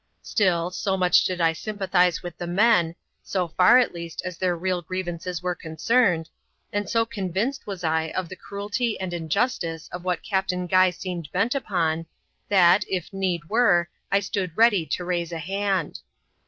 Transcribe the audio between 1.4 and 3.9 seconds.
S3rmpathise with the men,— so far,